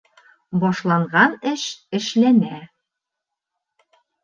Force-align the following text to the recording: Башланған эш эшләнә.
Башланған 0.61 1.35
эш 1.51 1.67
эшләнә. 1.99 2.57